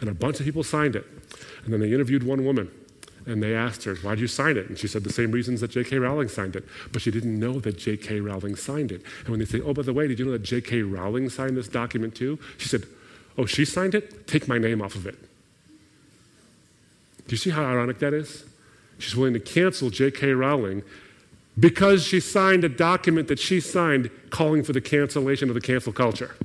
[0.00, 1.06] And a bunch of people signed it.
[1.64, 2.70] And then they interviewed one woman
[3.26, 4.68] and they asked her, Why did you sign it?
[4.68, 5.98] And she said the same reasons that J.K.
[5.98, 6.64] Rowling signed it.
[6.92, 8.20] But she didn't know that J.K.
[8.20, 9.02] Rowling signed it.
[9.20, 10.82] And when they say, Oh, by the way, did you know that J.K.
[10.82, 12.38] Rowling signed this document too?
[12.56, 12.84] She said,
[13.36, 14.26] Oh, she signed it?
[14.28, 15.18] Take my name off of it.
[17.26, 18.44] Do you see how ironic that is?
[18.98, 20.32] She's willing to cancel J.K.
[20.32, 20.84] Rowling
[21.58, 25.92] because she signed a document that she signed calling for the cancellation of the cancel
[25.92, 26.36] culture.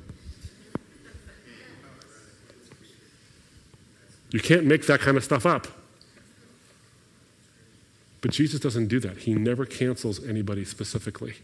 [4.32, 5.68] You can't make that kind of stuff up.
[8.22, 9.18] But Jesus doesn't do that.
[9.18, 11.34] He never cancels anybody specifically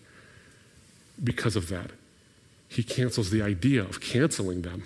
[1.22, 1.90] because of that.
[2.68, 4.84] He cancels the idea of canceling them,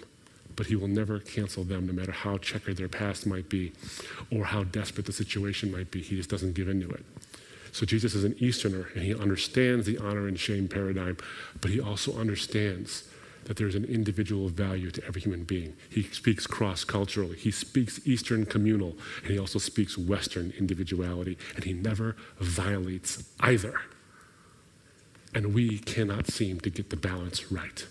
[0.57, 3.73] but he will never cancel them no matter how checkered their past might be
[4.31, 6.01] or how desperate the situation might be.
[6.01, 7.05] He just doesn't give into it.
[7.73, 11.19] So Jesus is an Easterner and he understands the honor and shame paradigm,
[11.61, 13.05] but he also understands
[13.45, 15.75] that there's an individual value to every human being.
[15.91, 21.65] He speaks cross culturally, he speaks Eastern communal, and he also speaks Western individuality, and
[21.65, 23.81] he never violates either.
[25.35, 27.87] And we cannot seem to get the balance right.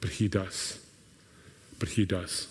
[0.00, 0.78] But he does.
[1.78, 2.48] But he does.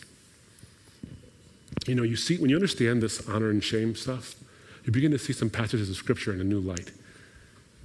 [1.88, 4.36] You know, you see, when you understand this honor and shame stuff,
[4.84, 6.92] you begin to see some passages of scripture in a new light.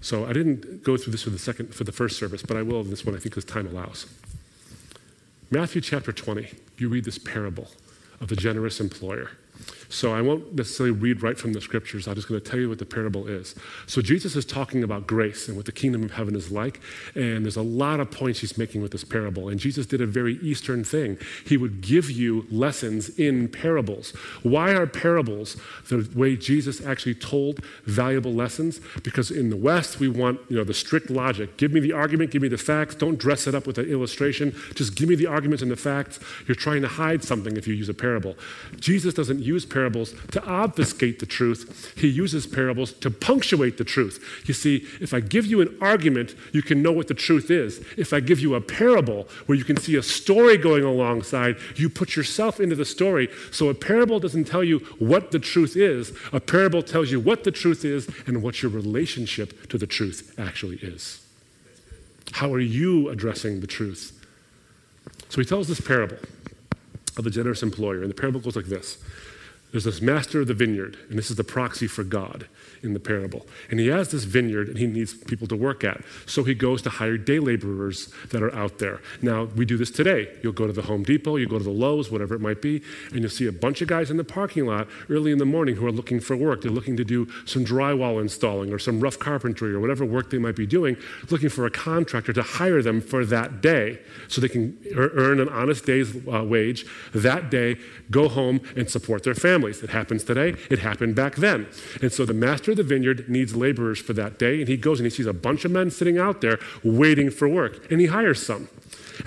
[0.05, 2.63] So I didn't go through this for the second for the first service, but I
[2.63, 4.05] will in this one, I think, as time allows.
[5.51, 7.71] Matthew chapter 20, you read this parable
[8.21, 9.31] of the generous employer.
[9.89, 12.09] So I won't necessarily read right from the scriptures.
[12.09, 13.55] I'm just going to tell you what the parable is.
[13.87, 16.81] So Jesus is talking about grace and what the kingdom of heaven is like.
[17.15, 19.49] And there's a lot of points he's making with this parable.
[19.49, 21.19] And Jesus did a very Eastern thing.
[21.47, 24.11] He would give you lessons in parables.
[24.43, 25.57] Why are parables
[25.89, 28.81] the way Jesus actually told valuable lessons?
[29.03, 31.57] Because in the West, we want you know, the strict logic.
[31.57, 32.95] Give me the argument, give me the facts.
[32.95, 34.55] Don't dress it up with an illustration.
[34.75, 36.21] Just give me the arguments and the facts.
[36.47, 38.37] You're trying to hide something if you use a parable.
[38.81, 44.25] Jesus doesn't use parables to obfuscate the truth, he uses parables to punctuate the truth.
[44.47, 47.85] You see, if I give you an argument, you can know what the truth is.
[47.99, 51.89] If I give you a parable where you can see a story going alongside, you
[51.89, 53.29] put yourself into the story.
[53.51, 57.43] So a parable doesn't tell you what the truth is, a parable tells you what
[57.43, 61.21] the truth is and what your relationship to the truth actually is.
[62.33, 64.13] How are you addressing the truth?
[65.29, 66.19] So he tells this parable
[67.17, 68.99] of the generous employer, and the parable goes like this
[69.75, 72.47] there's this master of the vineyard, and this is the proxy for God
[72.85, 73.47] in the parable.
[73.71, 76.03] And he has this vineyard and he needs people to work at.
[76.27, 79.01] So he goes to hire day laborers that are out there.
[79.23, 80.29] Now, we do this today.
[80.43, 82.83] You'll go to the Home Depot, you go to the Lowe's, whatever it might be,
[83.11, 85.77] and you'll see a bunch of guys in the parking lot early in the morning
[85.77, 86.63] who are looking for work.
[86.63, 90.39] They're looking to do some drywall installing or some rough carpentry or whatever work they
[90.39, 90.97] might be doing,
[91.31, 95.49] looking for a contractor to hire them for that day so they can earn an
[95.49, 97.77] honest day's uh, wage that day,
[98.11, 99.83] go home, and support their families.
[99.83, 101.67] It happens today, it happened back then.
[102.03, 105.07] And so the master the vineyard needs laborers for that day, and he goes and
[105.07, 108.45] he sees a bunch of men sitting out there waiting for work, and he hires
[108.45, 108.69] some.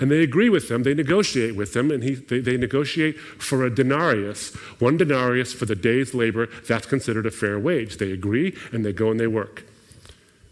[0.00, 3.64] And they agree with them, they negotiate with them, and he, they, they negotiate for
[3.64, 6.48] a denarius, one denarius for the day's labor.
[6.68, 7.96] That's considered a fair wage.
[7.96, 9.64] They agree, and they go and they work.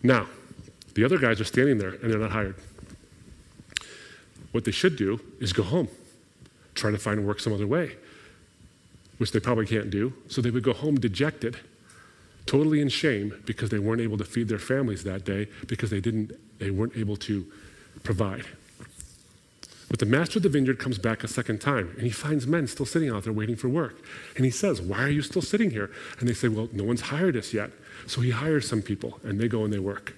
[0.03, 0.27] Now,
[0.95, 2.57] the other guys are standing there, and they're not hired.
[4.53, 5.89] What they should do is go home,
[6.75, 7.97] try to find work some other way,
[9.19, 10.15] which they probably can't do.
[10.29, 11.59] So they would go home dejected
[12.47, 16.01] totally in shame because they weren't able to feed their families that day because they
[16.01, 17.47] didn't they weren't able to
[18.03, 18.47] provide.
[19.89, 22.67] But the master of the vineyard comes back a second time and he finds men
[22.67, 24.03] still sitting out there waiting for work.
[24.35, 25.91] And he says, Why are you still sitting here?
[26.19, 27.71] And they say, Well, no one's hired us yet.
[28.07, 30.15] So he hires some people and they go and they work.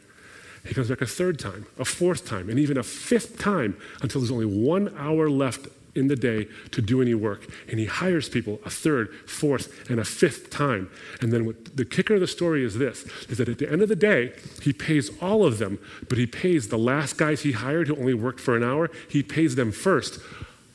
[0.67, 4.21] He comes back a third time, a fourth time, and even a fifth time until
[4.21, 7.47] there's only one hour left in the day to do any work.
[7.69, 10.91] And he hires people a third, fourth, and a fifth time.
[11.21, 13.83] And then what, the kicker of the story is this is that at the end
[13.83, 14.33] of the day,
[14.63, 18.15] he pays all of them, but he pays the last guys he hired who only
[18.15, 20.21] worked for an hour, he pays them first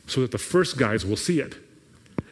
[0.06, 1.56] so that the first guys will see it.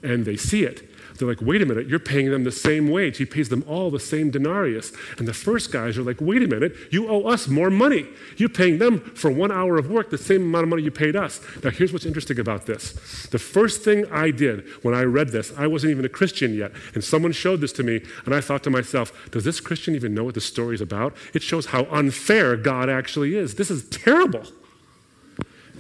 [0.03, 0.89] And they see it.
[1.19, 3.19] They're like, wait a minute, you're paying them the same wage.
[3.19, 4.93] He pays them all the same denarius.
[5.19, 8.07] And the first guys are like, wait a minute, you owe us more money.
[8.37, 11.15] You're paying them for one hour of work the same amount of money you paid
[11.15, 11.41] us.
[11.63, 12.93] Now, here's what's interesting about this.
[13.31, 16.73] The first thing I did when I read this, I wasn't even a Christian yet,
[16.95, 20.15] and someone showed this to me, and I thought to myself, does this Christian even
[20.15, 21.15] know what the story is about?
[21.35, 23.55] It shows how unfair God actually is.
[23.55, 24.45] This is terrible.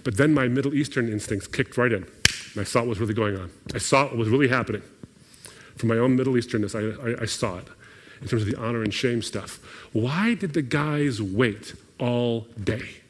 [0.04, 2.06] But then my Middle Eastern instincts kicked right in.
[2.54, 3.50] And I saw what was really going on.
[3.74, 4.82] I saw what was really happening.
[5.76, 7.66] From my own Middle Easternness, I, I, I saw it
[8.20, 9.58] in terms of the honor and shame stuff.
[9.92, 13.01] Why did the guys wait all day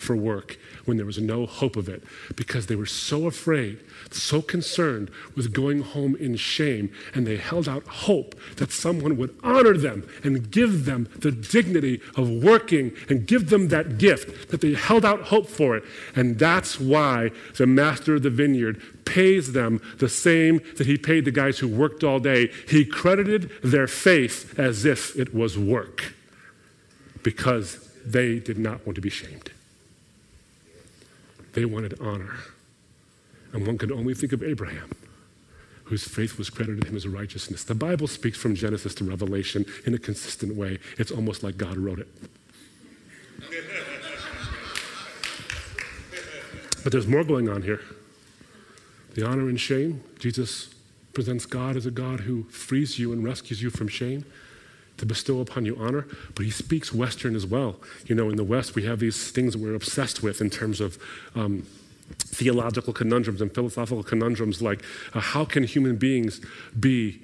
[0.00, 2.02] for work when there was no hope of it?
[2.36, 3.80] Because they were so afraid
[4.14, 9.36] so concerned with going home in shame, and they held out hope that someone would
[9.42, 14.60] honor them and give them the dignity of working and give them that gift, that
[14.60, 15.84] they held out hope for it.
[16.14, 21.24] And that's why the master of the vineyard pays them the same that he paid
[21.24, 22.50] the guys who worked all day.
[22.68, 26.14] He credited their faith as if it was work
[27.22, 29.50] because they did not want to be shamed.
[31.52, 32.34] They wanted honor.
[33.52, 34.90] And one could only think of Abraham,
[35.84, 37.64] whose faith was credited him as righteousness.
[37.64, 40.78] The Bible speaks from Genesis to Revelation in a consistent way.
[40.98, 42.08] It's almost like God wrote it.
[46.82, 47.80] but there's more going on here.
[49.14, 50.74] The honor and shame, Jesus
[51.12, 54.24] presents God as a God who frees you and rescues you from shame
[55.00, 57.76] to bestow upon you honor, but he speaks Western as well.
[58.06, 60.78] You know, in the West, we have these things that we're obsessed with in terms
[60.78, 60.98] of
[61.34, 61.66] um,
[62.18, 64.82] theological conundrums and philosophical conundrums like
[65.14, 66.40] uh, how can human beings
[66.78, 67.18] be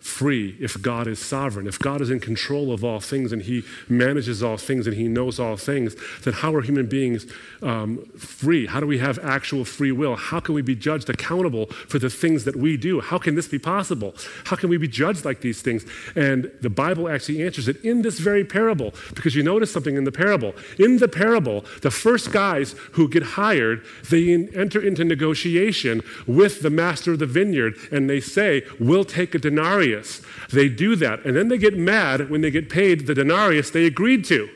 [0.00, 1.66] free if God is sovereign.
[1.66, 5.08] If God is in control of all things and He manages all things and He
[5.08, 7.26] knows all things, then how are human beings
[7.62, 8.66] um, free?
[8.66, 10.16] How do we have actual free will?
[10.16, 13.00] How can we be judged accountable for the things that we do?
[13.00, 14.14] How can this be possible?
[14.44, 15.84] How can we be judged like these things?
[16.16, 20.04] And the Bible actually answers it in this very parable because you notice something in
[20.04, 20.54] the parable.
[20.78, 26.70] In the parable, the first guys who get hired, they enter into negotiation with the
[26.70, 30.22] master of the vineyard and they say, We'll take a denarius denarius.
[30.50, 33.86] They do that, and then they get mad when they get paid the denarius they
[33.86, 34.48] agreed to.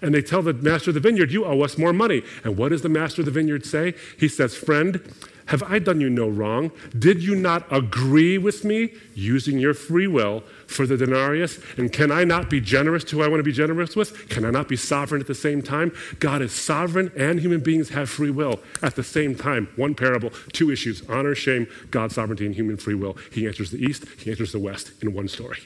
[0.00, 2.22] And they tell the master of the vineyard, You owe us more money.
[2.44, 3.94] And what does the master of the vineyard say?
[4.18, 5.00] He says, Friend,
[5.46, 6.70] have I done you no wrong?
[6.98, 11.58] Did you not agree with me using your free will for the denarius?
[11.76, 14.28] And can I not be generous to who I want to be generous with?
[14.28, 15.92] Can I not be sovereign at the same time?
[16.20, 19.68] God is sovereign and human beings have free will at the same time.
[19.76, 23.16] One parable, two issues honor, shame, God's sovereignty, and human free will.
[23.30, 25.58] He answers the east, he answers the west in one story.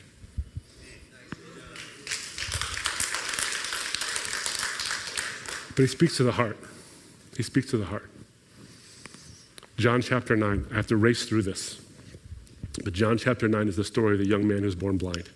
[5.77, 6.57] But he speaks to the heart.
[7.37, 8.11] He speaks to the heart.
[9.77, 10.69] John chapter 9.
[10.71, 11.81] I have to race through this.
[12.83, 15.29] But John chapter 9 is the story of the young man who's born blind.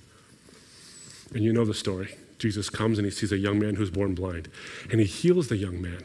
[1.34, 2.14] And you know the story.
[2.38, 4.48] Jesus comes and he sees a young man who's born blind.
[4.90, 6.04] And he heals the young man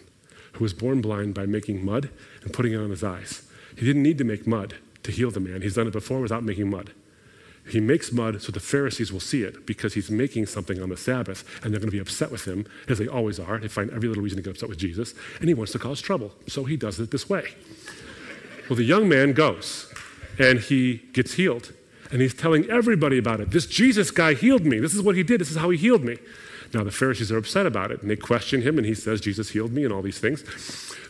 [0.53, 2.09] who was born blind by making mud
[2.43, 3.49] and putting it on his eyes.
[3.77, 5.61] He didn't need to make mud to heal the man.
[5.61, 6.91] He's done it before without making mud.
[7.67, 10.97] He makes mud so the Pharisees will see it because he's making something on the
[10.97, 13.59] Sabbath and they're going to be upset with him, as they always are.
[13.59, 15.99] They find every little reason to get upset with Jesus, and he wants to cause
[15.99, 16.31] trouble.
[16.47, 17.55] So he does it this way.
[18.69, 19.93] Well, the young man goes
[20.39, 21.73] and he gets healed.
[22.11, 23.51] And he's telling everybody about it.
[23.51, 24.79] This Jesus guy healed me.
[24.79, 25.41] This is what he did.
[25.41, 26.17] This is how he healed me.
[26.73, 29.49] Now, the Pharisees are upset about it and they question him, and he says, Jesus
[29.49, 30.43] healed me, and all these things.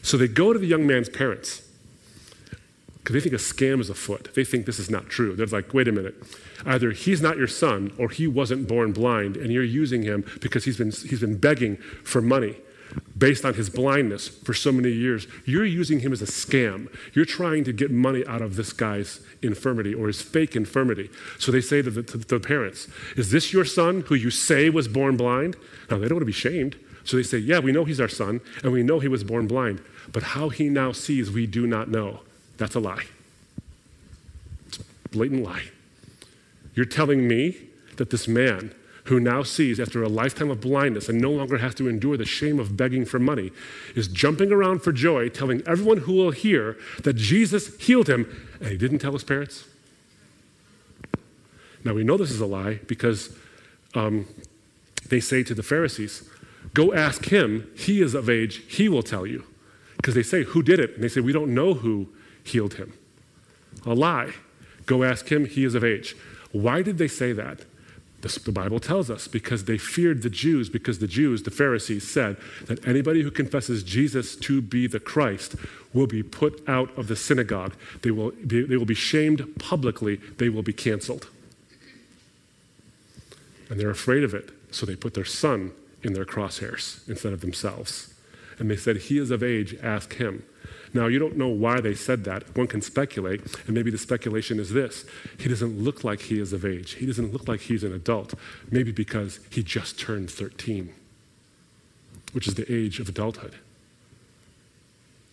[0.01, 1.67] So they go to the young man's parents
[2.97, 4.33] because they think a scam is afoot.
[4.33, 5.35] They think this is not true.
[5.35, 6.15] They're like, wait a minute.
[6.65, 10.65] Either he's not your son or he wasn't born blind and you're using him because
[10.65, 12.55] he's been, he's been begging for money
[13.17, 15.27] based on his blindness for so many years.
[15.45, 16.93] You're using him as a scam.
[17.13, 21.09] You're trying to get money out of this guy's infirmity or his fake infirmity.
[21.39, 24.69] So they say to the, to the parents, Is this your son who you say
[24.69, 25.55] was born blind?
[25.89, 26.77] Now, they don't want to be shamed.
[27.03, 29.47] So they say, Yeah, we know he's our son and we know he was born
[29.47, 29.81] blind,
[30.11, 32.19] but how he now sees, we do not know.
[32.57, 33.05] That's a lie.
[34.67, 35.63] It's a blatant lie.
[36.73, 37.57] You're telling me
[37.95, 38.73] that this man
[39.05, 42.25] who now sees after a lifetime of blindness and no longer has to endure the
[42.25, 43.51] shame of begging for money,
[43.95, 48.27] is jumping around for joy, telling everyone who will hear that Jesus healed him,
[48.59, 49.65] and he didn't tell his parents?
[51.83, 53.35] Now we know this is a lie because
[53.93, 54.25] um,
[55.09, 56.27] they say to the Pharisees,
[56.73, 59.43] Go ask him, he is of age, he will tell you.
[59.97, 60.95] Because they say, Who did it?
[60.95, 62.09] And they say, We don't know who
[62.43, 62.93] healed him.
[63.85, 64.33] A lie.
[64.87, 66.15] Go ask him, he is of age.
[66.51, 67.61] Why did they say that?
[68.33, 72.37] The Bible tells us because they feared the Jews, because the Jews, the Pharisees, said
[72.65, 75.55] that anybody who confesses Jesus to be the Christ
[75.93, 77.75] will be put out of the synagogue.
[78.01, 81.27] They will be, they will be shamed publicly, they will be canceled.
[83.69, 85.71] And they're afraid of it, so they put their son
[86.01, 88.11] in their crosshairs instead of themselves.
[88.57, 90.43] And they said, He is of age, ask him.
[90.95, 92.55] Now, you don't know why they said that.
[92.55, 95.03] One can speculate, and maybe the speculation is this
[95.37, 96.93] He doesn't look like he is of age.
[96.93, 98.33] He doesn't look like he's an adult.
[98.71, 100.93] Maybe because he just turned 13,
[102.31, 103.55] which is the age of adulthood.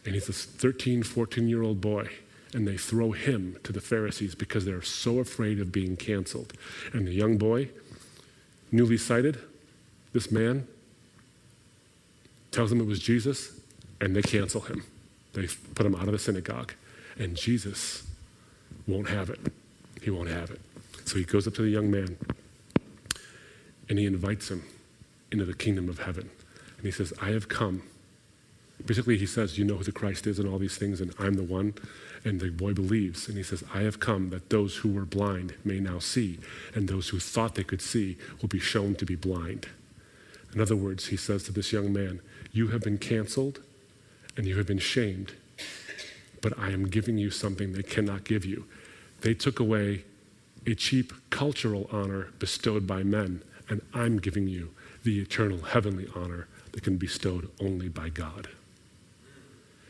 [0.05, 2.09] And he's this 13, 14 year old boy.
[2.53, 6.55] And they throw him to the Pharisees because they're so afraid of being canceled.
[6.93, 7.69] And the young boy,
[8.73, 9.39] newly sighted,
[10.13, 10.67] this man,
[12.51, 13.61] tells them it was Jesus,
[14.01, 14.85] and they cancel him.
[15.33, 16.75] They put him out of the synagogue.
[17.19, 18.07] And Jesus
[18.87, 19.41] won't have it.
[20.03, 20.61] He won't have it.
[21.05, 22.17] So he goes up to the young man
[23.89, 24.65] and he invites him
[25.31, 26.31] into the kingdom of heaven.
[26.77, 27.83] And he says, I have come.
[28.85, 31.35] Basically, he says, You know who the Christ is and all these things, and I'm
[31.35, 31.75] the one.
[32.25, 33.29] And the boy believes.
[33.29, 36.39] And he says, I have come that those who were blind may now see,
[36.75, 39.69] and those who thought they could see will be shown to be blind.
[40.55, 42.21] In other words, he says to this young man,
[42.51, 43.61] You have been canceled
[44.37, 45.35] and you have been shamed,
[46.41, 48.67] but I am giving you something they cannot give you.
[49.21, 50.05] They took away
[50.67, 54.71] a cheap cultural honor bestowed by men, and I'm giving you
[55.05, 58.49] the eternal heavenly honor that can be bestowed only by God.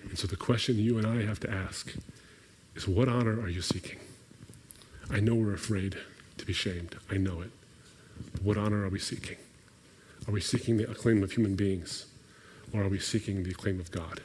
[0.09, 1.95] And so the question you and I have to ask
[2.74, 3.99] is what honor are you seeking?
[5.11, 5.97] I know we're afraid
[6.38, 6.97] to be shamed.
[7.11, 7.51] I know it.
[8.43, 9.36] What honor are we seeking?
[10.26, 12.07] Are we seeking the acclaim of human beings,
[12.72, 14.20] or are we seeking the acclaim of God?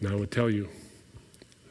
[0.00, 0.68] Now, I would tell you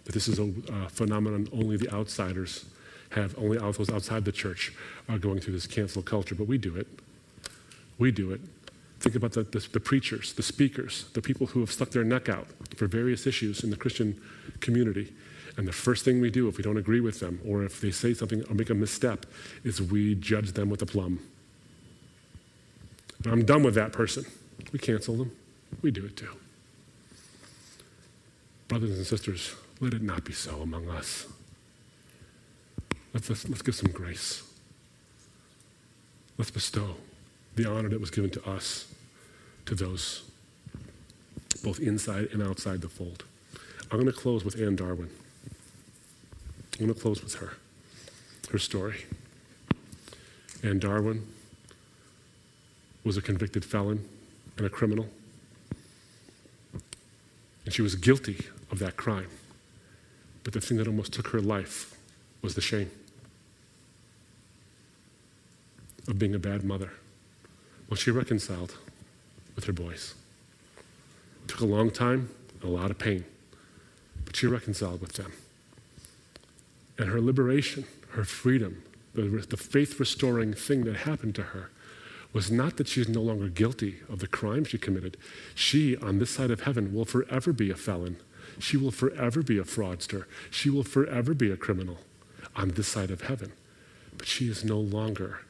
[0.06, 2.66] that this is a uh, phenomenon only the outsiders
[3.12, 4.74] have, only those outside the church
[5.08, 6.88] are going through this cancel culture, but we do it.
[7.98, 8.42] We do it.
[9.00, 12.30] Think about the, the, the, preachers, the speakers, the people who have stuck their neck
[12.30, 14.20] out for various issues in the Christian
[14.60, 15.14] community.
[15.56, 17.92] And the first thing we do if we don't agree with them or if they
[17.92, 19.26] say something or make a misstep
[19.64, 21.20] is we judge them with a plumb.
[23.26, 24.26] I'm done with that person.
[24.72, 25.32] We cancel them.
[25.82, 26.30] We do it too.
[28.68, 31.28] Brothers and sisters, let it not be so among us.
[33.14, 34.44] Let's, let's, let's give some grace.
[36.38, 36.96] Let's bestow
[37.56, 38.94] the honor that was given to us
[39.66, 40.24] to those
[41.64, 43.24] both inside and outside the fold.
[43.90, 45.10] I'm going to close with Anne Darwin.
[46.80, 47.54] I'm going to close with her,
[48.52, 49.06] her story.
[50.62, 51.26] Anne Darwin
[53.04, 54.08] was a convicted felon
[54.58, 55.08] and a criminal.
[57.66, 59.30] And she was guilty of that crime.
[60.44, 61.98] But the thing that almost took her life
[62.42, 62.90] was the shame
[66.08, 66.92] of being a bad mother.
[67.90, 68.76] Well, she reconciled
[69.56, 70.14] with her boys.
[71.44, 72.30] It took a long time,
[72.64, 73.26] a lot of pain,
[74.26, 75.34] but she reconciled with them.
[76.98, 81.70] And her liberation, her freedom, the, the faith restoring thing that happened to her
[82.34, 85.18] was not that she's no longer guilty of the crime she committed.
[85.56, 88.18] She, on this side of heaven, will forever be a felon
[88.60, 90.26] She will forever be a fraudster.
[90.50, 92.00] She will forever be a criminal
[92.56, 93.52] on this side of heaven.
[94.18, 95.42] But she is no longer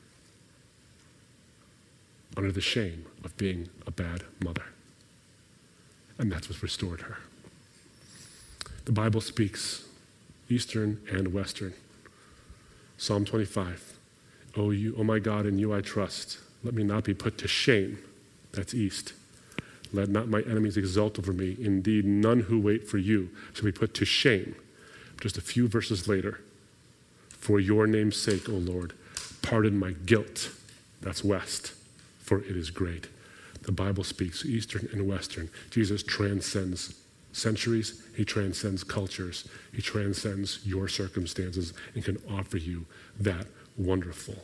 [2.35, 4.65] under the shame of being a bad mother.
[6.17, 7.17] And that's what's restored her.
[8.85, 9.85] The Bible speaks
[10.49, 11.73] Eastern and Western.
[12.97, 13.97] Psalm 25.
[14.55, 16.39] Oh, you, oh my God, in you I trust.
[16.63, 17.99] Let me not be put to shame.
[18.53, 19.13] That's East.
[19.93, 21.55] Let not my enemies exult over me.
[21.59, 24.55] Indeed, none who wait for you shall be put to shame.
[25.21, 26.41] Just a few verses later.
[27.29, 28.93] For your name's sake, O Lord,
[29.41, 30.51] pardon my guilt.
[31.01, 31.73] That's West,
[32.19, 33.07] for it is great.
[33.61, 35.49] The Bible speaks Eastern and Western.
[35.69, 36.95] Jesus transcends
[37.31, 42.85] centuries, he transcends cultures, he transcends your circumstances and can offer you
[43.19, 43.45] that
[43.77, 44.43] wonderful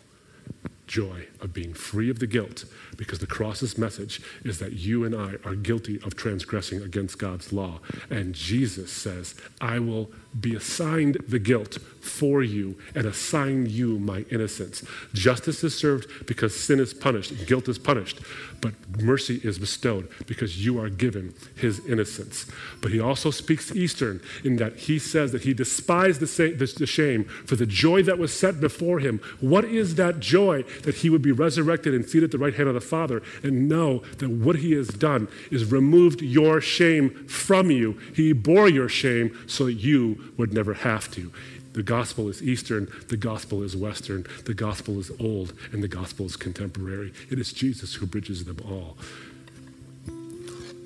[0.88, 2.66] joy of being free of the guilt
[2.98, 7.52] because the cross's message is that you and I are guilty of transgressing against God's
[7.54, 7.80] law.
[8.10, 14.26] And Jesus says, I will be assigned the guilt for you and assign you my
[14.30, 14.84] innocence.
[15.14, 18.20] Justice is served because sin is punished, guilt is punished,
[18.62, 22.46] but mercy is bestowed because you are given his innocence.
[22.82, 27.56] But he also speaks Eastern in that he says that he despised the, shame for
[27.56, 29.20] the joy that was set before him.
[29.40, 30.64] What is that joy?
[30.82, 33.69] That he would be resurrected and seated at the right hand of the Father and
[33.69, 37.99] know that what he has done is removed your shame from you.
[38.15, 41.32] He bore your shame so that you would never have to.
[41.74, 46.28] The gospel is Eastern, the gospel is Western, the gospel is old, and the gospel
[46.28, 47.11] is contemporary.
[47.32, 48.95] It is Jesus who bridges them all.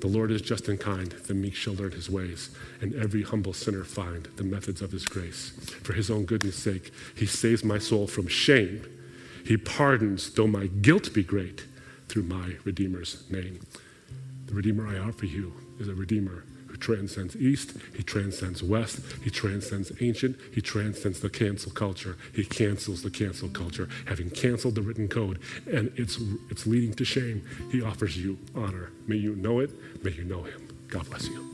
[0.00, 3.52] The Lord is just and kind, the meek shall learn his ways, and every humble
[3.52, 5.50] sinner find the methods of his grace.
[5.82, 8.82] For his own goodness' sake, he saves my soul from shame.
[9.48, 11.64] He pardons, though my guilt be great,
[12.06, 13.60] through my Redeemer's name.
[14.44, 19.30] The Redeemer I offer you is a Redeemer who transcends East, he transcends West, he
[19.30, 22.18] transcends ancient, he transcends the cancel culture.
[22.34, 23.88] He cancels the cancel culture.
[24.04, 26.18] Having canceled the written code and it's,
[26.50, 27.42] it's leading to shame,
[27.72, 28.90] he offers you honor.
[29.06, 29.70] May you know it,
[30.04, 30.68] may you know him.
[30.88, 31.47] God bless you.